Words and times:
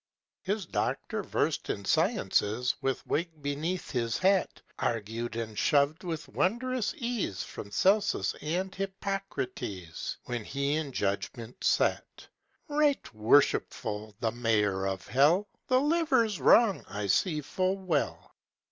His 0.41 0.65
doctor, 0.65 1.21
versed 1.21 1.69
in 1.69 1.85
sciences, 1.85 2.73
With 2.81 3.05
wig 3.05 3.43
beneath 3.43 3.91
his 3.91 4.17
hat, 4.17 4.59
Argued 4.79 5.35
and 5.35 5.55
showed 5.55 6.03
with 6.03 6.27
wondrous 6.27 6.95
ease, 6.97 7.43
From 7.43 7.69
Celsus 7.69 8.33
and 8.41 8.73
Hippocrates, 8.73 10.17
When 10.23 10.43
he 10.43 10.73
in 10.73 10.91
judgment 10.91 11.63
sat, 11.63 12.29
"Right 12.67 13.13
worshipful 13.13 14.15
the 14.19 14.31
mayor 14.31 14.87
of 14.87 15.05
hell, 15.05 15.47
The 15.67 15.79
liver's 15.79 16.39
wrong, 16.41 16.83
I 16.89 17.05
see 17.05 17.41
full 17.41 17.77
well." 17.77 18.33